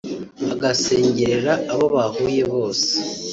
agasengerera 0.53 1.53
abo 1.71 1.85
bahuye 1.95 2.41
bose 2.53 2.91